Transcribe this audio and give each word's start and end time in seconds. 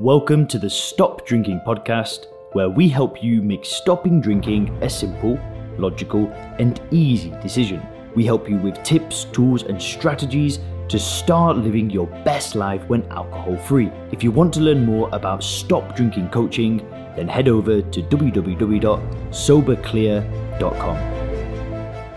Welcome 0.00 0.46
to 0.46 0.58
the 0.58 0.70
Stop 0.70 1.26
Drinking 1.26 1.60
podcast, 1.66 2.24
where 2.52 2.70
we 2.70 2.88
help 2.88 3.22
you 3.22 3.42
make 3.42 3.66
stopping 3.66 4.22
drinking 4.22 4.74
a 4.82 4.88
simple, 4.88 5.38
logical, 5.76 6.28
and 6.58 6.80
easy 6.90 7.34
decision. 7.42 7.82
We 8.14 8.24
help 8.24 8.48
you 8.48 8.56
with 8.56 8.82
tips, 8.82 9.24
tools, 9.24 9.64
and 9.64 9.82
strategies 9.82 10.58
to 10.88 10.98
start 10.98 11.58
living 11.58 11.90
your 11.90 12.06
best 12.24 12.54
life 12.54 12.80
when 12.88 13.04
alcohol 13.12 13.58
free. 13.58 13.92
If 14.10 14.24
you 14.24 14.30
want 14.30 14.54
to 14.54 14.60
learn 14.60 14.86
more 14.86 15.10
about 15.12 15.44
stop 15.44 15.94
drinking 15.94 16.30
coaching, 16.30 16.78
then 17.14 17.28
head 17.28 17.48
over 17.48 17.82
to 17.82 18.02
www.soberclear.com. 18.02 20.96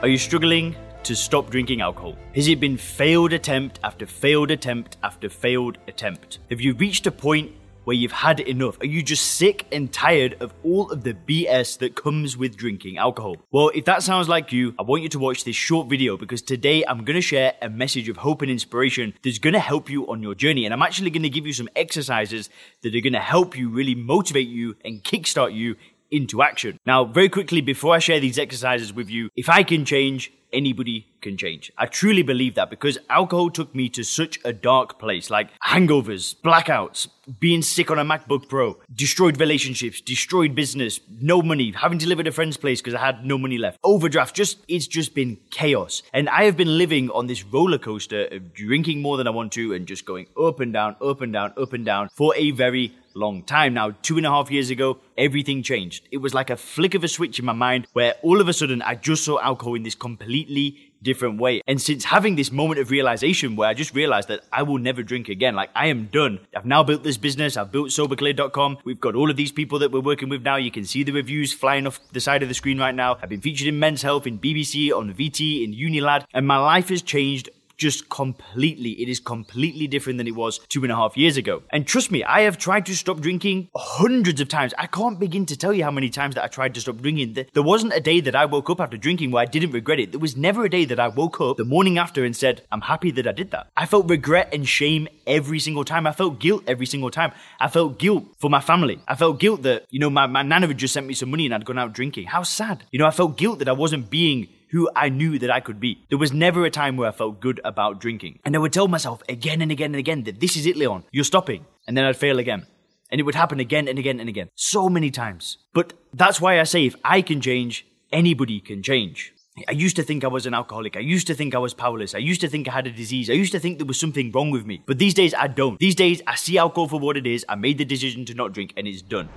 Are 0.02 0.08
you 0.08 0.18
struggling 0.18 0.74
to 1.04 1.16
stop 1.18 1.50
drinking 1.50 1.82
alcohol? 1.82 2.16
Has 2.34 2.48
it 2.48 2.62
been 2.62 2.78
failed 2.78 3.34
attempt 3.34 3.82
after 3.84 4.06
failed 4.06 4.52
attempt 4.52 4.96
after 5.04 5.28
failed 5.28 5.80
attempt? 5.90 6.40
Have 6.50 6.62
you 6.62 6.76
reached 6.76 7.06
a 7.08 7.12
point 7.12 7.52
where 7.84 7.96
you've 7.96 8.12
had 8.12 8.40
enough? 8.40 8.80
Are 8.82 8.86
you 8.86 9.02
just 9.02 9.32
sick 9.32 9.66
and 9.72 9.92
tired 9.92 10.36
of 10.40 10.54
all 10.64 10.92
of 10.92 11.04
the 11.04 11.14
BS 11.14 11.78
that 11.80 11.96
comes 11.96 12.38
with 12.38 12.56
drinking 12.56 12.98
alcohol? 12.98 13.38
Well, 13.52 13.72
if 13.74 13.86
that 13.86 14.04
sounds 14.04 14.30
like 14.30 14.52
you, 14.52 14.74
I 14.80 14.84
want 14.84 15.04
you 15.04 15.10
to 15.10 15.20
watch 15.20 15.44
this 15.44 15.56
short 15.56 15.90
video 15.90 16.18
because 16.18 16.42
today 16.42 16.84
I'm 16.88 17.04
going 17.04 17.16
to 17.16 17.22
share 17.22 17.54
a 17.62 17.70
message 17.70 18.10
of 18.10 18.18
hope 18.18 18.42
and 18.42 18.52
inspiration 18.52 19.14
that's 19.24 19.40
going 19.40 19.54
to 19.54 19.60
help 19.60 19.90
you 19.90 20.08
on 20.08 20.22
your 20.22 20.36
journey. 20.36 20.66
And 20.66 20.74
I'm 20.74 20.82
actually 20.82 21.10
going 21.10 21.24
to 21.24 21.30
give 21.30 21.46
you 21.46 21.54
some 21.54 21.70
exercises 21.76 22.50
that 22.82 22.96
are 22.96 23.02
going 23.02 23.14
to 23.14 23.20
help 23.20 23.58
you 23.58 23.70
really 23.70 23.96
motivate 23.96 24.48
you 24.48 24.76
and 24.84 25.04
kickstart 25.04 25.54
you 25.54 25.76
into 26.12 26.44
action. 26.44 26.80
Now, 26.86 27.06
very 27.06 27.28
quickly, 27.28 27.60
before 27.60 27.96
I 27.96 28.00
share 28.00 28.20
these 28.20 28.38
exercises 28.38 28.94
with 28.94 29.10
you, 29.10 29.30
if 29.36 29.50
I 29.50 29.64
can 29.64 29.84
change, 29.84 30.32
anybody 30.54 31.08
can 31.22 31.38
change. 31.38 31.72
I 31.78 31.88
truly 31.88 32.22
believe 32.22 32.56
that 32.56 32.70
because 32.70 32.98
alcohol 33.10 33.50
took 33.50 33.74
me 33.74 33.90
to 33.90 34.04
such 34.04 34.40
a 34.46 34.54
dark 34.54 35.00
place 35.00 35.30
like 35.30 35.50
hangovers, 35.62 36.36
blackouts, 36.36 37.08
being 37.40 37.62
sick 37.62 37.90
on 37.90 37.98
a 37.98 38.06
MacBook 38.06 38.50
Pro, 38.50 38.78
destroyed 38.94 39.40
relationships, 39.40 40.02
destroyed 40.02 40.54
business, 40.54 41.00
no 41.10 41.42
money, 41.42 41.72
having 41.72 42.00
to 42.00 42.08
live 42.08 42.20
at 42.20 42.28
a 42.28 42.32
friend's 42.32 42.58
place 42.58 42.82
because 42.82 42.94
I 42.94 43.06
had 43.06 43.26
no 43.26 43.38
money 43.38 43.58
left, 43.58 43.80
overdraft, 43.84 44.36
just, 44.36 44.60
it's 44.68 44.88
just 44.88 45.16
been 45.16 45.38
chaos. 45.50 46.04
And 46.14 46.28
I 46.30 46.44
have 46.44 46.58
been 46.58 46.78
living 46.78 47.10
on 47.12 47.28
this 47.28 47.44
roller 47.44 47.78
coaster 47.78 48.26
of 48.26 48.54
drinking 48.54 49.02
more 49.02 49.18
than 49.18 49.28
I 49.28 49.32
want 49.32 49.54
to 49.54 49.74
and 49.74 49.88
just 49.88 50.06
going 50.06 50.28
up 50.40 50.60
and 50.60 50.74
down, 50.74 50.98
up 51.02 51.22
and 51.22 51.32
down, 51.32 51.54
up 51.58 51.74
and 51.74 51.86
down 51.86 52.10
for 52.14 52.36
a 52.36 52.52
very 52.52 52.94
long 53.16 53.44
time. 53.44 53.74
Now, 53.74 53.92
two 54.02 54.18
and 54.18 54.26
a 54.26 54.30
half 54.30 54.52
years 54.52 54.70
ago, 54.70 54.98
everything 55.18 55.64
changed. 55.64 56.08
It 56.12 56.18
was 56.18 56.34
like 56.34 56.50
a 56.50 56.58
flick 56.58 56.96
of 56.96 57.04
a 57.04 57.08
switch 57.08 57.40
in 57.40 57.46
my 57.46 57.54
mind 57.54 57.88
where 57.94 58.16
all 58.22 58.42
of 58.42 58.48
a 58.48 58.54
sudden 58.54 58.82
I 58.82 58.96
just 58.96 59.24
saw 59.24 59.40
alcohol 59.40 59.76
in 59.76 59.84
this 59.84 59.96
completely 60.44 60.90
different 61.02 61.38
way. 61.38 61.62
And 61.68 61.82
since 61.82 62.06
having 62.06 62.36
this 62.36 62.50
moment 62.52 62.80
of 62.80 62.90
realization 62.90 63.58
where 63.58 63.68
I 63.68 63.74
just 63.74 63.94
realized 63.94 64.30
that 64.30 64.40
I 64.54 64.64
will 64.64 64.78
never 64.78 65.04
drink 65.04 65.28
again, 65.28 65.54
like 65.54 65.70
I 65.76 65.88
am 65.88 66.06
done. 66.06 66.40
I've 66.56 66.66
now 66.66 66.82
built 66.82 67.04
this 67.04 67.18
business. 67.18 67.58
I've 67.58 67.74
built 67.74 67.90
soberclear.com. 67.90 68.78
We've 68.86 69.02
got 69.02 69.16
all 69.16 69.30
of 69.30 69.36
these 69.36 69.52
people 69.52 69.80
that 69.80 69.92
we're 69.92 70.00
working 70.00 70.30
with 70.30 70.44
now. 70.44 70.56
You 70.56 70.72
can 70.72 70.86
see 70.86 71.04
the 71.04 71.12
reviews 71.12 71.52
flying 71.52 71.88
off 71.88 72.00
the 72.14 72.22
side 72.22 72.42
of 72.42 72.48
the 72.48 72.56
screen 72.56 72.80
right 72.80 72.96
now. 72.96 73.18
I've 73.22 73.28
been 73.28 73.42
featured 73.42 73.68
in 73.68 73.80
Men's 73.80 74.02
Health, 74.02 74.26
in 74.26 74.40
BBC, 74.40 74.92
on 74.94 75.14
VT, 75.14 75.66
in 75.66 75.74
Unilad, 75.74 76.24
and 76.34 76.48
my 76.48 76.58
life 76.58 76.88
has 76.88 77.02
changed 77.02 77.50
just 77.78 78.10
completely. 78.10 78.92
It 79.02 79.10
is 79.10 79.20
completely 79.20 79.88
different 79.88 80.18
than 80.18 80.28
it 80.28 80.36
was 80.36 80.60
two 80.70 80.84
and 80.84 80.92
a 80.92 80.96
half 80.96 81.18
years 81.18 81.38
ago. 81.38 81.64
And 81.72 81.86
trust 81.86 82.12
me, 82.12 82.24
I 82.24 82.42
have 82.42 82.58
tried 82.58 82.86
to 82.88 82.96
stop 82.96 83.20
drinking 83.20 83.70
hundreds 83.76 84.42
of 84.42 84.48
times. 84.48 84.74
I 84.78 84.88
can't 84.88 85.20
begin 85.20 85.46
to 85.48 85.58
tell 85.58 85.74
you 85.74 85.84
how 85.84 85.92
many 85.92 86.10
times 86.10 86.36
that 86.36 86.44
I 86.44 86.48
tried 86.48 86.74
to 86.76 86.82
stop 86.82 86.98
drinking. 86.98 87.34
There 87.54 87.64
wasn't 87.64 87.94
a 87.94 88.00
day 88.00 88.20
that 88.22 88.36
I 88.36 88.46
woke 88.46 88.70
up 88.70 88.80
after 88.80 88.98
drinking 88.98 89.32
where 89.32 89.42
I 89.42 89.46
didn't 89.46 89.72
regret 89.72 90.00
it. 90.00 90.12
There 90.12 90.20
was 90.20 90.38
never 90.38 90.66
a 90.66 90.70
day 90.70 90.86
that 90.86 91.00
I 91.00 91.08
woke 91.08 91.42
up 91.42 91.58
the 91.58 91.66
morning 91.66 91.98
after 91.98 92.24
and 92.24 92.36
said, 92.36 92.62
I'm 92.72 92.82
happy 92.82 93.12
that 93.12 93.28
I 93.28 93.32
did 93.32 93.52
that. 93.52 93.68
I 93.76 93.86
felt 93.86 94.10
regret 94.10 94.50
and 94.54 94.68
shame 94.68 95.08
every 95.26 95.60
single 95.60 95.84
time. 95.84 96.08
I 96.08 96.12
felt 96.12 96.40
guilt 96.40 96.64
every 96.68 96.86
single 96.86 97.12
time. 97.12 97.32
I 97.60 97.68
felt 97.68 98.00
guilt 98.00 98.26
for 98.40 98.50
my 98.50 98.62
family. 98.62 99.02
I 99.08 99.16
felt 99.16 99.40
guilt 99.40 99.64
that, 99.64 99.86
you 99.90 100.00
know, 100.00 100.10
my, 100.10 100.28
my 100.28 100.44
nana 100.44 100.68
had 100.68 100.78
just 100.78 100.94
sent 100.94 101.08
me 101.08 101.14
some 101.14 101.32
money 101.32 101.46
and 101.46 101.54
I'd 101.54 101.66
gone 101.66 101.80
out 101.80 101.94
drinking. 101.94 102.28
How 102.28 102.44
sad. 102.44 102.84
You 102.92 103.00
know, 103.00 103.06
I 103.06 103.12
felt 103.12 103.38
guilt 103.38 103.60
that 103.60 103.70
I 103.70 103.74
wasn't 103.74 104.10
being 104.10 104.48
who 104.74 104.90
I 104.96 105.10
knew 105.10 105.38
that 105.40 105.52
I 105.52 105.60
could 105.60 105.80
be. 105.80 106.04
There 106.10 106.18
was 106.18 106.34
never 106.34 106.66
a 106.66 106.72
time 106.72 106.98
where 106.98 107.08
I 107.08 107.12
felt 107.12 107.40
good 107.40 107.62
about 107.64 108.02
drinking. 108.02 108.40
And 108.44 108.56
I 108.56 108.60
would 108.60 108.74
tell 108.74 108.88
myself 108.88 109.22
again 109.30 109.62
and 109.62 109.72
again 109.72 109.92
and 109.92 110.00
again 110.00 110.24
that 110.24 110.40
this 110.40 110.58
is 110.58 110.66
it, 110.66 110.76
Leon. 110.76 111.04
You're 111.12 111.24
stopping. 111.24 111.66
And 111.88 111.96
then 111.96 112.06
I'd 112.06 112.18
fail 112.18 112.40
again. 112.40 112.66
And 113.12 113.22
it 113.22 113.24
would 113.24 113.36
happen 113.36 113.60
again 113.60 113.88
and 113.88 114.00
again 114.00 114.20
and 114.20 114.28
again. 114.28 114.50
So 114.56 114.90
many 114.90 115.12
times. 115.12 115.60
But 115.74 115.94
that's 116.12 116.42
why 116.42 116.60
I 116.60 116.64
say 116.64 116.88
if 116.88 116.96
I 117.06 117.22
can 117.22 117.40
change, 117.40 117.86
anybody 118.12 118.60
can 118.60 118.82
change. 118.82 119.34
I 119.68 119.74
used 119.74 119.96
to 119.98 120.04
think 120.04 120.24
I 120.24 120.28
was 120.28 120.48
an 120.48 120.56
alcoholic. 120.56 120.98
I 120.98 121.02
used 121.02 121.28
to 121.28 121.36
think 121.36 121.54
I 121.54 121.60
was 121.60 121.76
powerless. 121.76 122.16
I 122.16 122.18
used 122.18 122.42
to 122.42 122.48
think 122.48 122.68
I 122.68 122.72
had 122.72 122.88
a 122.88 122.92
disease. 122.92 123.30
I 123.30 123.34
used 123.34 123.52
to 123.52 123.60
think 123.60 123.78
there 123.78 123.86
was 123.86 124.00
something 124.00 124.32
wrong 124.32 124.50
with 124.50 124.66
me. 124.66 124.82
But 124.88 124.98
these 124.98 125.14
days 125.14 125.36
I 125.36 125.46
don't. 125.46 125.80
These 125.80 125.94
days 125.94 126.24
I 126.26 126.34
see 126.34 126.58
alcohol 126.58 126.88
for 126.88 127.00
what 127.00 127.16
it 127.16 127.28
is. 127.28 127.46
I 127.48 127.54
made 127.54 127.78
the 127.78 127.86
decision 127.86 128.26
to 128.26 128.34
not 128.34 128.54
drink 128.54 128.74
and 128.76 128.88
it's 128.88 129.04
done. 129.04 129.30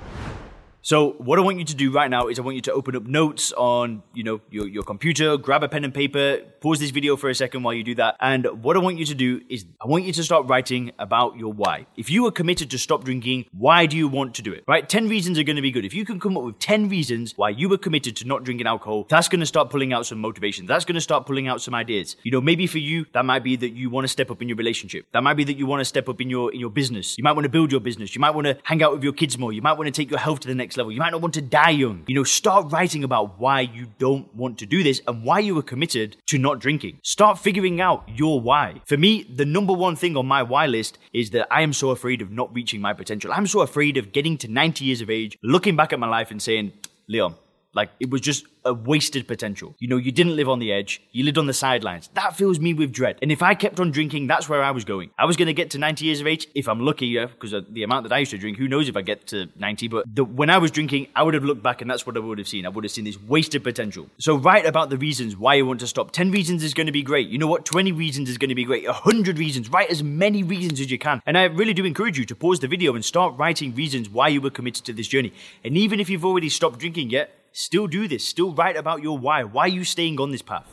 So 0.86 1.14
what 1.18 1.36
I 1.36 1.42
want 1.42 1.58
you 1.58 1.64
to 1.64 1.74
do 1.74 1.90
right 1.90 2.08
now 2.08 2.28
is 2.28 2.38
I 2.38 2.42
want 2.42 2.54
you 2.54 2.62
to 2.62 2.72
open 2.72 2.94
up 2.94 3.02
notes 3.06 3.50
on, 3.50 4.04
you 4.14 4.22
know, 4.22 4.40
your, 4.50 4.68
your 4.68 4.84
computer, 4.84 5.36
grab 5.36 5.64
a 5.64 5.68
pen 5.68 5.82
and 5.82 5.92
paper, 5.92 6.38
pause 6.60 6.78
this 6.78 6.92
video 6.92 7.16
for 7.16 7.28
a 7.28 7.34
second 7.34 7.64
while 7.64 7.74
you 7.74 7.82
do 7.82 7.96
that. 7.96 8.14
And 8.20 8.46
what 8.62 8.76
I 8.76 8.78
want 8.78 8.96
you 8.96 9.04
to 9.06 9.14
do 9.16 9.40
is 9.48 9.66
I 9.82 9.88
want 9.88 10.04
you 10.04 10.12
to 10.12 10.22
start 10.22 10.46
writing 10.46 10.92
about 11.00 11.36
your 11.36 11.52
why. 11.52 11.86
If 11.96 12.08
you 12.08 12.24
are 12.28 12.30
committed 12.30 12.70
to 12.70 12.78
stop 12.78 13.02
drinking, 13.02 13.46
why 13.50 13.86
do 13.86 13.96
you 13.96 14.06
want 14.06 14.36
to 14.36 14.42
do 14.42 14.52
it? 14.52 14.62
Right? 14.68 14.88
10 14.88 15.08
reasons 15.08 15.40
are 15.40 15.42
going 15.42 15.56
to 15.56 15.62
be 15.62 15.72
good. 15.72 15.84
If 15.84 15.92
you 15.92 16.04
can 16.04 16.20
come 16.20 16.36
up 16.36 16.44
with 16.44 16.60
10 16.60 16.88
reasons 16.88 17.32
why 17.34 17.48
you 17.48 17.68
were 17.68 17.78
committed 17.78 18.14
to 18.18 18.24
not 18.28 18.44
drinking 18.44 18.68
alcohol, 18.68 19.06
that's 19.08 19.26
going 19.26 19.40
to 19.40 19.46
start 19.46 19.70
pulling 19.70 19.92
out 19.92 20.06
some 20.06 20.20
motivation. 20.20 20.66
That's 20.66 20.84
going 20.84 20.94
to 20.94 21.00
start 21.00 21.26
pulling 21.26 21.48
out 21.48 21.60
some 21.60 21.74
ideas. 21.74 22.14
You 22.22 22.30
know, 22.30 22.40
maybe 22.40 22.68
for 22.68 22.78
you, 22.78 23.06
that 23.12 23.24
might 23.24 23.42
be 23.42 23.56
that 23.56 23.70
you 23.70 23.90
want 23.90 24.04
to 24.04 24.08
step 24.08 24.30
up 24.30 24.40
in 24.40 24.48
your 24.48 24.56
relationship. 24.56 25.06
That 25.10 25.24
might 25.24 25.34
be 25.34 25.42
that 25.42 25.56
you 25.56 25.66
want 25.66 25.80
to 25.80 25.84
step 25.84 26.08
up 26.08 26.20
in 26.20 26.30
your, 26.30 26.54
in 26.54 26.60
your 26.60 26.70
business. 26.70 27.18
You 27.18 27.24
might 27.24 27.32
want 27.32 27.42
to 27.42 27.50
build 27.50 27.72
your 27.72 27.80
business. 27.80 28.14
You 28.14 28.20
might 28.20 28.36
want 28.36 28.46
to 28.46 28.56
hang 28.62 28.84
out 28.84 28.92
with 28.92 29.02
your 29.02 29.14
kids 29.14 29.36
more. 29.36 29.52
You 29.52 29.62
might 29.62 29.72
want 29.72 29.88
to 29.88 29.90
take 29.90 30.12
your 30.12 30.20
health 30.20 30.38
to 30.40 30.48
the 30.48 30.54
next 30.54 30.75
level. 30.76 30.92
You 30.92 30.98
might 31.00 31.10
not 31.10 31.20
want 31.20 31.34
to 31.34 31.40
die 31.40 31.70
young. 31.70 32.04
You 32.06 32.14
know, 32.14 32.24
start 32.24 32.72
writing 32.72 33.04
about 33.04 33.38
why 33.38 33.60
you 33.60 33.86
don't 33.98 34.34
want 34.34 34.58
to 34.58 34.66
do 34.66 34.82
this 34.82 35.00
and 35.06 35.24
why 35.24 35.40
you 35.40 35.54
were 35.54 35.62
committed 35.62 36.16
to 36.26 36.38
not 36.38 36.58
drinking. 36.58 37.00
Start 37.02 37.38
figuring 37.38 37.80
out 37.80 38.08
your 38.08 38.40
why. 38.40 38.80
For 38.86 38.96
me, 38.96 39.22
the 39.24 39.44
number 39.44 39.72
one 39.72 39.96
thing 39.96 40.16
on 40.16 40.26
my 40.26 40.42
why 40.42 40.66
list 40.66 40.98
is 41.12 41.30
that 41.30 41.48
I 41.50 41.62
am 41.62 41.72
so 41.72 41.90
afraid 41.90 42.22
of 42.22 42.30
not 42.30 42.54
reaching 42.54 42.80
my 42.80 42.92
potential. 42.92 43.32
I'm 43.32 43.46
so 43.46 43.60
afraid 43.60 43.96
of 43.96 44.12
getting 44.12 44.38
to 44.38 44.48
90 44.48 44.84
years 44.84 45.00
of 45.00 45.10
age, 45.10 45.38
looking 45.42 45.76
back 45.76 45.92
at 45.92 45.98
my 45.98 46.08
life 46.08 46.30
and 46.30 46.40
saying, 46.40 46.72
Leon, 47.08 47.34
like 47.74 47.90
it 48.00 48.10
was 48.10 48.20
just 48.20 48.46
a 48.66 48.74
wasted 48.74 49.26
potential. 49.26 49.74
You 49.78 49.88
know, 49.88 49.96
you 49.96 50.12
didn't 50.12 50.36
live 50.36 50.48
on 50.48 50.58
the 50.58 50.72
edge, 50.72 51.00
you 51.12 51.24
lived 51.24 51.38
on 51.38 51.46
the 51.46 51.54
sidelines. 51.54 52.10
That 52.14 52.36
fills 52.36 52.58
me 52.60 52.74
with 52.74 52.92
dread. 52.92 53.18
And 53.22 53.32
if 53.32 53.42
I 53.42 53.54
kept 53.54 53.80
on 53.80 53.90
drinking, 53.90 54.26
that's 54.26 54.48
where 54.48 54.62
I 54.62 54.72
was 54.72 54.84
going. 54.84 55.10
I 55.18 55.24
was 55.24 55.36
going 55.36 55.46
to 55.46 55.54
get 55.54 55.70
to 55.70 55.78
90 55.78 56.04
years 56.04 56.20
of 56.20 56.26
age 56.26 56.48
if 56.54 56.68
I'm 56.68 56.80
lucky, 56.80 57.06
yeah, 57.06 57.26
because 57.26 57.54
uh, 57.54 57.62
the 57.70 57.84
amount 57.84 58.08
that 58.08 58.12
I 58.12 58.18
used 58.18 58.32
to 58.32 58.38
drink, 58.38 58.58
who 58.58 58.68
knows 58.68 58.88
if 58.88 58.96
I 58.96 59.02
get 59.02 59.26
to 59.28 59.48
90. 59.56 59.88
But 59.88 60.14
the, 60.14 60.24
when 60.24 60.50
I 60.50 60.58
was 60.58 60.70
drinking, 60.70 61.08
I 61.14 61.22
would 61.22 61.34
have 61.34 61.44
looked 61.44 61.62
back 61.62 61.80
and 61.80 61.90
that's 61.90 62.06
what 62.06 62.16
I 62.16 62.20
would 62.20 62.38
have 62.38 62.48
seen. 62.48 62.66
I 62.66 62.68
would 62.68 62.84
have 62.84 62.90
seen 62.90 63.04
this 63.04 63.20
wasted 63.22 63.62
potential. 63.62 64.08
So 64.18 64.36
write 64.36 64.66
about 64.66 64.90
the 64.90 64.98
reasons 64.98 65.36
why 65.36 65.54
you 65.54 65.64
want 65.64 65.80
to 65.80 65.86
stop. 65.86 66.10
10 66.10 66.32
reasons 66.32 66.62
is 66.64 66.74
going 66.74 66.86
to 66.86 66.92
be 66.92 67.02
great. 67.02 67.28
You 67.28 67.38
know 67.38 67.46
what? 67.46 67.64
20 67.64 67.92
reasons 67.92 68.28
is 68.28 68.36
going 68.36 68.48
to 68.48 68.54
be 68.54 68.64
great. 68.64 68.84
100 68.84 69.38
reasons. 69.38 69.70
Write 69.70 69.90
as 69.90 70.02
many 70.02 70.42
reasons 70.42 70.80
as 70.80 70.90
you 70.90 70.98
can. 70.98 71.22
And 71.26 71.38
I 71.38 71.44
really 71.44 71.74
do 71.74 71.84
encourage 71.84 72.18
you 72.18 72.24
to 72.24 72.34
pause 72.34 72.60
the 72.60 72.68
video 72.68 72.94
and 72.94 73.04
start 73.04 73.38
writing 73.38 73.74
reasons 73.74 74.08
why 74.08 74.28
you 74.28 74.40
were 74.40 74.50
committed 74.50 74.84
to 74.86 74.92
this 74.92 75.08
journey. 75.08 75.32
And 75.64 75.76
even 75.76 76.00
if 76.00 76.10
you've 76.10 76.24
already 76.24 76.48
stopped 76.48 76.78
drinking 76.78 77.10
yet, 77.10 77.32
Still 77.58 77.86
do 77.86 78.06
this. 78.06 78.22
Still 78.22 78.52
write 78.56 78.76
about 78.76 79.02
your 79.02 79.18
why. 79.18 79.44
Why 79.44 79.64
are 79.64 79.68
you 79.68 79.84
staying 79.84 80.20
on 80.20 80.30
this 80.30 80.42
path? 80.42 80.66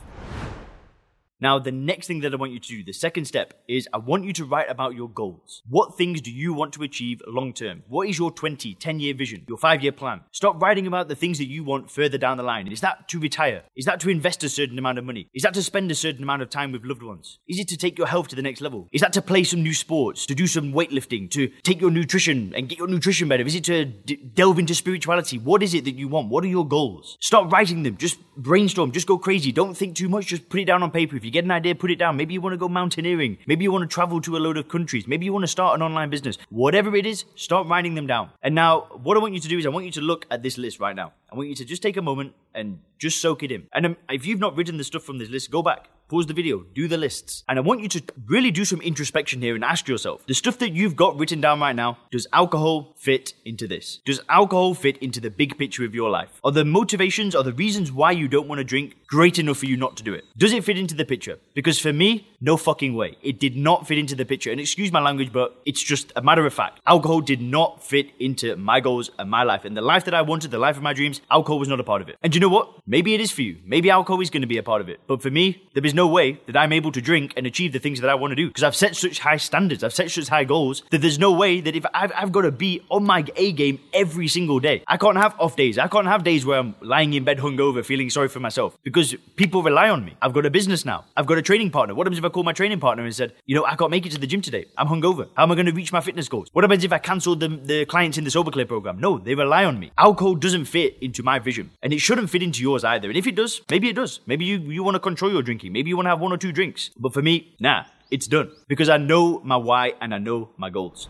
Now, 1.40 1.58
the 1.58 1.72
next 1.72 2.06
thing 2.06 2.20
that 2.20 2.32
I 2.32 2.36
want 2.36 2.52
you 2.52 2.60
to 2.60 2.68
do, 2.68 2.84
the 2.84 2.92
second 2.92 3.24
step, 3.24 3.54
is 3.68 3.88
I 3.92 3.98
want 3.98 4.24
you 4.24 4.32
to 4.34 4.44
write 4.44 4.70
about 4.70 4.94
your 4.94 5.08
goals. 5.08 5.62
What 5.68 5.96
things 5.98 6.20
do 6.20 6.30
you 6.30 6.54
want 6.54 6.72
to 6.74 6.82
achieve 6.82 7.20
long 7.26 7.52
term? 7.52 7.82
What 7.88 8.08
is 8.08 8.18
your 8.18 8.30
20, 8.30 8.74
10 8.74 9.00
year 9.00 9.14
vision, 9.14 9.44
your 9.48 9.58
five 9.58 9.82
year 9.82 9.90
plan? 9.90 10.20
Stop 10.30 10.62
writing 10.62 10.86
about 10.86 11.08
the 11.08 11.16
things 11.16 11.38
that 11.38 11.48
you 11.48 11.64
want 11.64 11.90
further 11.90 12.18
down 12.18 12.36
the 12.36 12.44
line. 12.44 12.68
Is 12.68 12.80
that 12.82 13.08
to 13.08 13.18
retire? 13.18 13.62
Is 13.76 13.84
that 13.86 13.98
to 14.00 14.10
invest 14.10 14.44
a 14.44 14.48
certain 14.48 14.78
amount 14.78 14.98
of 14.98 15.04
money? 15.04 15.28
Is 15.34 15.42
that 15.42 15.54
to 15.54 15.62
spend 15.62 15.90
a 15.90 15.94
certain 15.94 16.22
amount 16.22 16.42
of 16.42 16.50
time 16.50 16.70
with 16.70 16.84
loved 16.84 17.02
ones? 17.02 17.40
Is 17.48 17.58
it 17.58 17.68
to 17.68 17.76
take 17.76 17.98
your 17.98 18.06
health 18.06 18.28
to 18.28 18.36
the 18.36 18.42
next 18.42 18.60
level? 18.60 18.88
Is 18.92 19.00
that 19.00 19.12
to 19.14 19.22
play 19.22 19.42
some 19.42 19.62
new 19.62 19.74
sports, 19.74 20.26
to 20.26 20.34
do 20.34 20.46
some 20.46 20.72
weightlifting, 20.72 21.30
to 21.32 21.48
take 21.62 21.80
your 21.80 21.90
nutrition 21.90 22.52
and 22.54 22.68
get 22.68 22.78
your 22.78 22.88
nutrition 22.88 23.28
better? 23.28 23.44
Is 23.44 23.56
it 23.56 23.64
to 23.64 23.84
d- 23.84 24.16
delve 24.34 24.60
into 24.60 24.74
spirituality? 24.74 25.38
What 25.38 25.62
is 25.64 25.74
it 25.74 25.84
that 25.84 25.96
you 25.96 26.06
want? 26.06 26.28
What 26.28 26.44
are 26.44 26.48
your 26.48 26.66
goals? 26.66 27.18
Stop 27.20 27.52
writing 27.52 27.82
them. 27.82 27.96
Just 27.96 28.18
brainstorm. 28.36 28.92
Just 28.92 29.08
go 29.08 29.18
crazy. 29.18 29.50
Don't 29.50 29.74
think 29.74 29.96
too 29.96 30.08
much. 30.08 30.26
Just 30.26 30.48
put 30.48 30.60
it 30.60 30.66
down 30.66 30.82
on 30.82 30.90
paper. 30.90 31.16
If 31.24 31.28
you 31.28 31.32
get 31.32 31.44
an 31.46 31.52
idea, 31.52 31.74
put 31.74 31.90
it 31.90 31.96
down. 31.96 32.18
Maybe 32.18 32.34
you 32.34 32.42
want 32.42 32.52
to 32.52 32.58
go 32.58 32.68
mountaineering. 32.68 33.38
Maybe 33.46 33.64
you 33.64 33.72
want 33.72 33.80
to 33.80 33.88
travel 33.88 34.20
to 34.20 34.36
a 34.36 34.40
load 34.46 34.58
of 34.58 34.68
countries. 34.68 35.06
Maybe 35.06 35.24
you 35.24 35.32
want 35.32 35.44
to 35.44 35.48
start 35.48 35.74
an 35.74 35.80
online 35.80 36.10
business. 36.10 36.36
Whatever 36.50 36.94
it 36.94 37.06
is, 37.06 37.24
start 37.34 37.66
writing 37.66 37.94
them 37.94 38.06
down. 38.06 38.28
And 38.42 38.54
now, 38.54 38.80
what 39.02 39.16
I 39.16 39.20
want 39.20 39.32
you 39.32 39.40
to 39.40 39.48
do 39.48 39.56
is 39.56 39.64
I 39.64 39.70
want 39.70 39.86
you 39.86 39.92
to 39.92 40.02
look 40.02 40.26
at 40.30 40.42
this 40.42 40.58
list 40.58 40.80
right 40.80 40.94
now. 40.94 41.14
I 41.32 41.36
want 41.36 41.48
you 41.48 41.54
to 41.54 41.64
just 41.64 41.80
take 41.80 41.96
a 41.96 42.02
moment 42.02 42.34
and 42.54 42.78
just 42.98 43.22
soak 43.22 43.42
it 43.42 43.50
in. 43.50 43.68
And 43.72 43.86
um, 43.86 43.96
if 44.10 44.26
you've 44.26 44.38
not 44.38 44.54
written 44.54 44.76
the 44.76 44.84
stuff 44.84 45.02
from 45.02 45.16
this 45.16 45.30
list, 45.30 45.50
go 45.50 45.62
back 45.62 45.88
pause 46.08 46.26
the 46.26 46.34
video, 46.34 46.64
do 46.74 46.88
the 46.88 46.96
lists. 46.96 47.44
And 47.48 47.58
I 47.58 47.62
want 47.62 47.80
you 47.80 47.88
to 47.88 48.02
really 48.26 48.50
do 48.50 48.64
some 48.64 48.80
introspection 48.80 49.40
here 49.40 49.54
and 49.54 49.64
ask 49.64 49.88
yourself 49.88 50.26
the 50.26 50.34
stuff 50.34 50.58
that 50.58 50.72
you've 50.72 50.96
got 50.96 51.18
written 51.18 51.40
down 51.40 51.60
right 51.60 51.74
now, 51.74 51.98
does 52.10 52.26
alcohol 52.32 52.94
fit 52.96 53.34
into 53.44 53.66
this? 53.66 54.00
Does 54.04 54.20
alcohol 54.28 54.74
fit 54.74 54.96
into 54.98 55.20
the 55.20 55.30
big 55.30 55.58
picture 55.58 55.84
of 55.84 55.94
your 55.94 56.10
life? 56.10 56.40
Are 56.44 56.52
the 56.52 56.64
motivations, 56.64 57.34
are 57.34 57.42
the 57.42 57.52
reasons 57.52 57.90
why 57.92 58.12
you 58.12 58.28
don't 58.28 58.48
want 58.48 58.58
to 58.58 58.64
drink 58.64 58.96
great 59.06 59.38
enough 59.38 59.58
for 59.58 59.66
you 59.66 59.76
not 59.76 59.96
to 59.96 60.02
do 60.02 60.14
it? 60.14 60.24
Does 60.36 60.52
it 60.52 60.64
fit 60.64 60.78
into 60.78 60.94
the 60.94 61.04
picture? 61.04 61.38
Because 61.54 61.78
for 61.78 61.92
me, 61.92 62.28
No 62.44 62.58
fucking 62.58 62.94
way. 62.94 63.16
It 63.22 63.40
did 63.40 63.56
not 63.56 63.86
fit 63.88 63.96
into 63.96 64.14
the 64.14 64.26
picture. 64.26 64.50
And 64.50 64.60
excuse 64.60 64.92
my 64.92 65.00
language, 65.00 65.32
but 65.32 65.56
it's 65.64 65.82
just 65.82 66.12
a 66.14 66.20
matter 66.20 66.44
of 66.44 66.52
fact. 66.52 66.78
Alcohol 66.86 67.22
did 67.22 67.40
not 67.40 67.82
fit 67.82 68.10
into 68.20 68.54
my 68.56 68.80
goals 68.80 69.10
and 69.18 69.30
my 69.30 69.44
life. 69.44 69.64
And 69.64 69.74
the 69.74 69.80
life 69.80 70.04
that 70.04 70.12
I 70.12 70.20
wanted, 70.20 70.50
the 70.50 70.58
life 70.58 70.76
of 70.76 70.82
my 70.82 70.92
dreams, 70.92 71.22
alcohol 71.30 71.58
was 71.58 71.68
not 71.68 71.80
a 71.80 71.84
part 71.84 72.02
of 72.02 72.10
it. 72.10 72.18
And 72.22 72.34
you 72.34 72.42
know 72.42 72.50
what? 72.50 72.68
Maybe 72.86 73.14
it 73.14 73.20
is 73.22 73.30
for 73.30 73.40
you. 73.40 73.56
Maybe 73.64 73.88
alcohol 73.88 74.20
is 74.20 74.28
going 74.28 74.42
to 74.42 74.46
be 74.46 74.58
a 74.58 74.62
part 74.62 74.82
of 74.82 74.90
it. 74.90 75.00
But 75.06 75.22
for 75.22 75.30
me, 75.30 75.62
there 75.72 75.86
is 75.86 75.94
no 75.94 76.06
way 76.06 76.38
that 76.44 76.54
I'm 76.54 76.74
able 76.74 76.92
to 76.92 77.00
drink 77.00 77.32
and 77.34 77.46
achieve 77.46 77.72
the 77.72 77.78
things 77.78 78.02
that 78.02 78.10
I 78.10 78.14
want 78.14 78.32
to 78.32 78.36
do 78.36 78.48
because 78.48 78.62
I've 78.62 78.76
set 78.76 78.94
such 78.94 79.20
high 79.20 79.38
standards. 79.38 79.82
I've 79.82 79.94
set 79.94 80.10
such 80.10 80.28
high 80.28 80.44
goals 80.44 80.82
that 80.90 81.00
there's 81.00 81.18
no 81.18 81.32
way 81.32 81.62
that 81.62 81.74
if 81.74 81.86
I've, 81.94 82.12
I've 82.14 82.32
got 82.32 82.42
to 82.42 82.52
be 82.52 82.82
on 82.90 83.04
my 83.04 83.24
A 83.36 83.52
game 83.52 83.80
every 83.94 84.28
single 84.28 84.60
day. 84.60 84.82
I 84.86 84.98
can't 84.98 85.16
have 85.16 85.34
off 85.40 85.56
days. 85.56 85.78
I 85.78 85.88
can't 85.88 86.08
have 86.08 86.24
days 86.24 86.44
where 86.44 86.58
I'm 86.58 86.74
lying 86.82 87.14
in 87.14 87.24
bed 87.24 87.38
hungover 87.38 87.82
feeling 87.82 88.10
sorry 88.10 88.28
for 88.28 88.40
myself 88.40 88.76
because 88.82 89.14
people 89.36 89.62
rely 89.62 89.88
on 89.88 90.04
me. 90.04 90.14
I've 90.20 90.34
got 90.34 90.44
a 90.44 90.50
business 90.50 90.84
now. 90.84 91.06
I've 91.16 91.24
got 91.24 91.38
a 91.38 91.42
training 91.42 91.70
partner. 91.70 91.94
What 91.94 92.06
happens 92.06 92.18
if 92.18 92.24
I 92.26 92.33
call 92.34 92.42
my 92.42 92.52
training 92.52 92.80
partner 92.80 93.04
and 93.04 93.14
said, 93.14 93.32
you 93.46 93.54
know, 93.54 93.64
I 93.64 93.76
can't 93.76 93.90
make 93.90 94.04
it 94.04 94.12
to 94.12 94.18
the 94.18 94.26
gym 94.26 94.42
today. 94.42 94.66
I'm 94.76 94.88
hungover. 94.88 95.28
How 95.36 95.44
am 95.44 95.52
I 95.52 95.54
going 95.54 95.66
to 95.66 95.72
reach 95.72 95.92
my 95.92 96.00
fitness 96.00 96.28
goals? 96.28 96.48
What 96.52 96.64
happens 96.64 96.84
if 96.84 96.92
I 96.92 96.98
cancel 96.98 97.36
the, 97.36 97.48
the 97.48 97.86
clients 97.86 98.18
in 98.18 98.24
the 98.24 98.30
Sober 98.30 98.50
Clear 98.50 98.66
program? 98.66 98.98
No, 98.98 99.18
they 99.18 99.34
rely 99.34 99.64
on 99.64 99.78
me. 99.78 99.92
Alcohol 99.96 100.34
doesn't 100.34 100.66
fit 100.66 100.98
into 101.00 101.22
my 101.22 101.38
vision 101.38 101.70
and 101.82 101.92
it 101.92 102.00
shouldn't 102.00 102.28
fit 102.28 102.42
into 102.42 102.60
yours 102.60 102.84
either. 102.84 103.08
And 103.08 103.16
if 103.16 103.26
it 103.26 103.36
does, 103.36 103.62
maybe 103.70 103.88
it 103.88 103.94
does. 103.94 104.20
Maybe 104.26 104.44
you, 104.44 104.58
you 104.58 104.82
want 104.82 104.96
to 104.96 105.00
control 105.00 105.32
your 105.32 105.42
drinking. 105.42 105.72
Maybe 105.72 105.88
you 105.88 105.96
want 105.96 106.06
to 106.06 106.10
have 106.10 106.20
one 106.20 106.32
or 106.32 106.36
two 106.36 106.52
drinks. 106.52 106.90
But 106.98 107.14
for 107.14 107.22
me, 107.22 107.54
nah, 107.60 107.84
it's 108.10 108.26
done 108.26 108.50
because 108.66 108.88
I 108.88 108.96
know 108.96 109.40
my 109.44 109.56
why 109.56 109.92
and 110.00 110.12
I 110.12 110.18
know 110.18 110.50
my 110.56 110.70
goals. 110.70 111.08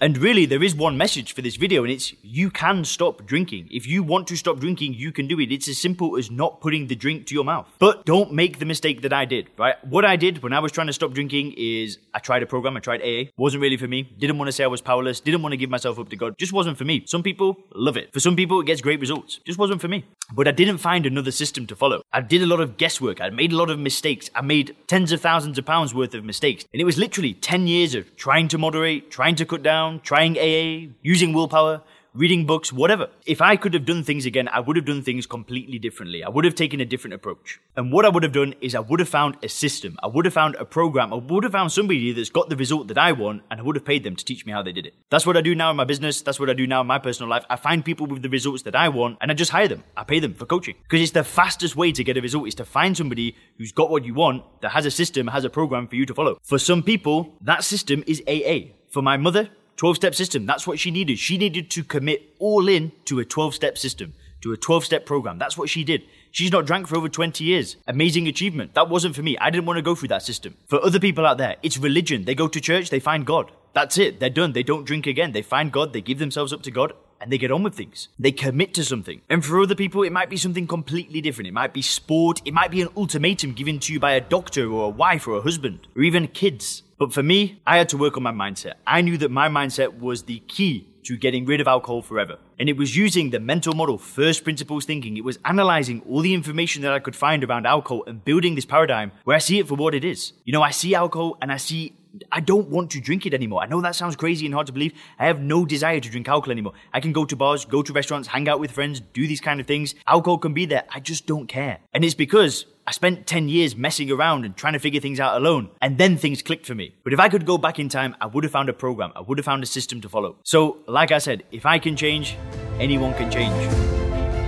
And 0.00 0.18
really, 0.18 0.44
there 0.44 0.62
is 0.62 0.74
one 0.74 0.98
message 0.98 1.32
for 1.32 1.40
this 1.40 1.54
video, 1.54 1.84
and 1.84 1.92
it's 1.92 2.12
you 2.20 2.50
can 2.50 2.84
stop 2.84 3.24
drinking. 3.26 3.68
If 3.70 3.86
you 3.86 4.02
want 4.02 4.26
to 4.26 4.36
stop 4.36 4.58
drinking, 4.58 4.94
you 4.94 5.12
can 5.12 5.28
do 5.28 5.38
it. 5.38 5.52
It's 5.52 5.68
as 5.68 5.78
simple 5.78 6.16
as 6.16 6.32
not 6.32 6.60
putting 6.60 6.88
the 6.88 6.96
drink 6.96 7.26
to 7.28 7.34
your 7.34 7.44
mouth. 7.44 7.68
But 7.78 8.04
don't 8.04 8.32
make 8.32 8.58
the 8.58 8.64
mistake 8.64 9.02
that 9.02 9.12
I 9.12 9.24
did, 9.24 9.50
right? 9.56 9.76
What 9.84 10.04
I 10.04 10.16
did 10.16 10.42
when 10.42 10.52
I 10.52 10.58
was 10.58 10.72
trying 10.72 10.88
to 10.88 10.92
stop 10.92 11.12
drinking 11.12 11.54
is 11.56 11.98
I 12.12 12.18
tried 12.18 12.42
a 12.42 12.46
program, 12.46 12.76
I 12.76 12.80
tried 12.80 13.02
AA, 13.02 13.30
wasn't 13.36 13.62
really 13.62 13.76
for 13.76 13.86
me. 13.86 14.02
Didn't 14.18 14.36
want 14.36 14.48
to 14.48 14.52
say 14.52 14.64
I 14.64 14.66
was 14.66 14.80
powerless, 14.80 15.20
didn't 15.20 15.42
want 15.42 15.52
to 15.52 15.56
give 15.56 15.70
myself 15.70 16.00
up 16.00 16.08
to 16.08 16.16
God, 16.16 16.36
just 16.38 16.52
wasn't 16.52 16.76
for 16.76 16.84
me. 16.84 17.04
Some 17.06 17.22
people 17.22 17.56
love 17.72 17.96
it. 17.96 18.12
For 18.12 18.18
some 18.18 18.34
people, 18.34 18.60
it 18.60 18.66
gets 18.66 18.80
great 18.80 18.98
results. 18.98 19.38
Just 19.46 19.60
wasn't 19.60 19.80
for 19.80 19.88
me. 19.88 20.04
But 20.32 20.48
I 20.48 20.52
didn't 20.52 20.78
find 20.78 21.04
another 21.04 21.30
system 21.30 21.66
to 21.66 21.76
follow. 21.76 22.02
I 22.12 22.20
did 22.20 22.42
a 22.42 22.46
lot 22.46 22.60
of 22.60 22.76
guesswork, 22.76 23.20
I 23.20 23.30
made 23.30 23.52
a 23.52 23.56
lot 23.56 23.70
of 23.70 23.78
mistakes, 23.78 24.30
I 24.34 24.40
made 24.40 24.74
tens 24.86 25.12
of 25.12 25.20
thousands 25.20 25.58
of 25.58 25.66
pounds 25.66 25.94
worth 25.94 26.14
of 26.14 26.24
mistakes. 26.24 26.64
And 26.72 26.80
it 26.80 26.84
was 26.84 26.96
literally 26.96 27.34
10 27.34 27.66
years 27.66 27.94
of 27.94 28.16
trying 28.16 28.48
to 28.48 28.58
moderate, 28.58 29.10
trying 29.10 29.34
to 29.36 29.44
cut 29.44 29.62
down, 29.62 30.00
trying 30.00 30.38
AA 30.38 30.92
using 31.02 31.32
willpower, 31.34 31.82
reading 32.14 32.46
books, 32.46 32.72
whatever. 32.72 33.08
If 33.26 33.42
I 33.42 33.56
could 33.56 33.74
have 33.74 33.84
done 33.84 34.04
things 34.04 34.24
again, 34.24 34.48
I 34.48 34.60
would 34.60 34.76
have 34.76 34.84
done 34.84 35.02
things 35.02 35.26
completely 35.26 35.80
differently. 35.80 36.22
I 36.22 36.28
would 36.28 36.44
have 36.44 36.54
taken 36.54 36.80
a 36.80 36.84
different 36.84 37.14
approach. 37.14 37.60
And 37.76 37.90
what 37.90 38.04
I 38.04 38.08
would 38.08 38.22
have 38.22 38.32
done 38.32 38.54
is 38.60 38.76
I 38.76 38.80
would 38.80 39.00
have 39.00 39.08
found 39.08 39.36
a 39.42 39.48
system. 39.48 39.98
I 40.00 40.06
would 40.06 40.24
have 40.24 40.32
found 40.32 40.54
a 40.54 40.64
program. 40.64 41.12
I 41.12 41.16
would 41.16 41.42
have 41.42 41.52
found 41.52 41.72
somebody 41.72 42.12
that's 42.12 42.30
got 42.30 42.50
the 42.50 42.56
result 42.56 42.86
that 42.86 42.98
I 42.98 43.10
want 43.10 43.42
and 43.50 43.58
I 43.58 43.64
would 43.64 43.74
have 43.74 43.84
paid 43.84 44.04
them 44.04 44.14
to 44.14 44.24
teach 44.24 44.46
me 44.46 44.52
how 44.52 44.62
they 44.62 44.70
did 44.70 44.86
it. 44.86 44.94
That's 45.10 45.26
what 45.26 45.36
I 45.36 45.40
do 45.40 45.56
now 45.56 45.72
in 45.72 45.76
my 45.76 45.84
business. 45.84 46.22
That's 46.22 46.38
what 46.38 46.48
I 46.48 46.52
do 46.52 46.68
now 46.68 46.82
in 46.82 46.86
my 46.86 47.00
personal 47.00 47.28
life. 47.28 47.44
I 47.50 47.56
find 47.56 47.84
people 47.84 48.06
with 48.06 48.22
the 48.22 48.28
results 48.28 48.62
that 48.62 48.76
I 48.76 48.90
want 48.90 49.18
and 49.20 49.32
I 49.32 49.34
just 49.34 49.50
hire 49.50 49.66
them. 49.66 49.82
I 49.96 50.04
pay 50.04 50.20
them 50.20 50.34
for 50.34 50.46
coaching 50.46 50.76
because 50.84 51.02
it's 51.02 51.10
the 51.10 51.24
fastest 51.24 51.74
way 51.74 51.90
to 51.90 52.04
get 52.04 52.16
a 52.16 52.20
result 52.20 52.46
is 52.46 52.54
to 52.56 52.64
find 52.64 52.96
somebody 52.96 53.34
who's 53.58 53.72
got 53.72 53.90
what 53.90 54.04
you 54.04 54.14
want, 54.14 54.44
that 54.60 54.70
has 54.70 54.86
a 54.86 54.90
system, 54.90 55.26
has 55.26 55.44
a 55.44 55.50
program 55.50 55.88
for 55.88 55.96
you 55.96 56.06
to 56.06 56.14
follow. 56.14 56.38
For 56.44 56.60
some 56.60 56.84
people, 56.84 57.34
that 57.40 57.64
system 57.64 58.04
is 58.06 58.22
AA. 58.28 58.74
For 58.88 59.02
my 59.02 59.16
mother, 59.16 59.50
12 59.76 59.96
step 59.96 60.14
system. 60.14 60.46
That's 60.46 60.66
what 60.66 60.78
she 60.78 60.90
needed. 60.90 61.18
She 61.18 61.38
needed 61.38 61.70
to 61.72 61.84
commit 61.84 62.34
all 62.38 62.68
in 62.68 62.92
to 63.06 63.18
a 63.18 63.24
12 63.24 63.54
step 63.54 63.76
system, 63.76 64.14
to 64.42 64.52
a 64.52 64.56
12 64.56 64.84
step 64.84 65.06
program. 65.06 65.38
That's 65.38 65.58
what 65.58 65.68
she 65.68 65.84
did. 65.84 66.02
She's 66.30 66.52
not 66.52 66.66
drank 66.66 66.88
for 66.88 66.96
over 66.96 67.08
20 67.08 67.44
years. 67.44 67.76
Amazing 67.86 68.26
achievement. 68.28 68.74
That 68.74 68.88
wasn't 68.88 69.14
for 69.14 69.22
me. 69.22 69.38
I 69.38 69.50
didn't 69.50 69.66
want 69.66 69.78
to 69.78 69.82
go 69.82 69.94
through 69.94 70.08
that 70.08 70.22
system. 70.22 70.56
For 70.66 70.84
other 70.84 70.98
people 70.98 71.26
out 71.26 71.38
there, 71.38 71.56
it's 71.62 71.78
religion. 71.78 72.24
They 72.24 72.34
go 72.34 72.48
to 72.48 72.60
church, 72.60 72.90
they 72.90 73.00
find 73.00 73.24
God. 73.24 73.52
That's 73.72 73.98
it. 73.98 74.20
They're 74.20 74.30
done. 74.30 74.52
They 74.52 74.62
don't 74.62 74.84
drink 74.84 75.06
again. 75.06 75.32
They 75.32 75.42
find 75.42 75.72
God, 75.72 75.92
they 75.92 76.00
give 76.00 76.18
themselves 76.18 76.52
up 76.52 76.62
to 76.62 76.70
God, 76.70 76.92
and 77.24 77.32
they 77.32 77.38
get 77.38 77.50
on 77.50 77.62
with 77.62 77.74
things. 77.74 78.08
They 78.18 78.32
commit 78.32 78.74
to 78.74 78.84
something. 78.84 79.22
And 79.30 79.42
for 79.42 79.58
other 79.58 79.74
people, 79.74 80.02
it 80.02 80.12
might 80.12 80.28
be 80.28 80.36
something 80.36 80.66
completely 80.66 81.22
different. 81.22 81.48
It 81.48 81.54
might 81.54 81.72
be 81.72 81.80
sport. 81.80 82.42
It 82.44 82.52
might 82.52 82.70
be 82.70 82.82
an 82.82 82.90
ultimatum 82.98 83.54
given 83.54 83.78
to 83.80 83.94
you 83.94 83.98
by 83.98 84.12
a 84.12 84.20
doctor 84.20 84.70
or 84.70 84.84
a 84.84 84.90
wife 84.90 85.26
or 85.26 85.38
a 85.38 85.40
husband 85.40 85.88
or 85.96 86.02
even 86.02 86.28
kids. 86.28 86.82
But 86.98 87.14
for 87.14 87.22
me, 87.22 87.62
I 87.66 87.78
had 87.78 87.88
to 87.88 87.96
work 87.96 88.18
on 88.18 88.22
my 88.22 88.30
mindset. 88.30 88.74
I 88.86 89.00
knew 89.00 89.16
that 89.18 89.30
my 89.30 89.48
mindset 89.48 89.98
was 89.98 90.24
the 90.24 90.40
key 90.40 90.86
to 91.04 91.16
getting 91.16 91.46
rid 91.46 91.62
of 91.62 91.66
alcohol 91.66 92.02
forever. 92.02 92.36
And 92.58 92.68
it 92.68 92.76
was 92.76 92.94
using 92.94 93.30
the 93.30 93.40
mental 93.40 93.74
model 93.74 93.96
first 93.96 94.44
principles 94.44 94.84
thinking. 94.84 95.16
It 95.16 95.24
was 95.24 95.38
analyzing 95.46 96.02
all 96.08 96.20
the 96.20 96.34
information 96.34 96.82
that 96.82 96.92
I 96.92 96.98
could 96.98 97.16
find 97.16 97.42
around 97.42 97.66
alcohol 97.66 98.04
and 98.06 98.22
building 98.22 98.54
this 98.54 98.66
paradigm 98.66 99.12
where 99.24 99.36
I 99.36 99.40
see 99.40 99.58
it 99.58 99.66
for 99.66 99.76
what 99.76 99.94
it 99.94 100.04
is. 100.04 100.34
You 100.44 100.52
know, 100.52 100.62
I 100.62 100.70
see 100.72 100.94
alcohol 100.94 101.38
and 101.40 101.50
I 101.50 101.56
see 101.56 101.94
I 102.30 102.40
don't 102.40 102.68
want 102.68 102.90
to 102.92 103.00
drink 103.00 103.26
it 103.26 103.34
anymore. 103.34 103.62
I 103.62 103.66
know 103.66 103.80
that 103.80 103.94
sounds 103.94 104.16
crazy 104.16 104.46
and 104.46 104.54
hard 104.54 104.66
to 104.68 104.72
believe. 104.72 104.92
I 105.18 105.26
have 105.26 105.40
no 105.40 105.64
desire 105.64 106.00
to 106.00 106.10
drink 106.10 106.28
alcohol 106.28 106.52
anymore. 106.52 106.74
I 106.92 107.00
can 107.00 107.12
go 107.12 107.24
to 107.24 107.36
bars, 107.36 107.64
go 107.64 107.82
to 107.82 107.92
restaurants, 107.92 108.28
hang 108.28 108.48
out 108.48 108.60
with 108.60 108.70
friends, 108.70 109.00
do 109.00 109.26
these 109.26 109.40
kind 109.40 109.60
of 109.60 109.66
things. 109.66 109.94
Alcohol 110.06 110.38
can 110.38 110.54
be 110.54 110.66
there. 110.66 110.84
I 110.90 111.00
just 111.00 111.26
don't 111.26 111.46
care. 111.46 111.78
And 111.92 112.04
it's 112.04 112.14
because 112.14 112.66
I 112.86 112.92
spent 112.92 113.26
10 113.26 113.48
years 113.48 113.74
messing 113.76 114.10
around 114.10 114.44
and 114.44 114.54
trying 114.56 114.74
to 114.74 114.78
figure 114.78 115.00
things 115.00 115.18
out 115.18 115.36
alone, 115.36 115.70
and 115.80 115.96
then 115.96 116.18
things 116.18 116.42
clicked 116.42 116.66
for 116.66 116.74
me. 116.74 116.94
But 117.02 117.14
if 117.14 117.20
I 117.20 117.30
could 117.30 117.46
go 117.46 117.56
back 117.56 117.78
in 117.78 117.88
time, 117.88 118.14
I 118.20 118.26
would 118.26 118.44
have 118.44 118.52
found 118.52 118.68
a 118.68 118.74
program, 118.74 119.10
I 119.16 119.22
would 119.22 119.38
have 119.38 119.44
found 119.46 119.62
a 119.62 119.66
system 119.66 120.02
to 120.02 120.08
follow. 120.08 120.36
So, 120.42 120.78
like 120.86 121.10
I 121.10 121.18
said, 121.18 121.44
if 121.50 121.64
I 121.64 121.78
can 121.78 121.96
change, 121.96 122.36
anyone 122.78 123.14
can 123.14 123.30
change. 123.30 123.54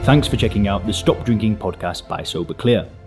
Thanks 0.05 0.29
for 0.29 0.37
checking 0.37 0.69
out 0.69 0.87
the 0.87 0.93
Stop 0.93 1.25
Drinking 1.25 1.57
podcast 1.57 2.07
by 2.07 2.23
Sober 2.23 2.55
Clear. 2.55 2.89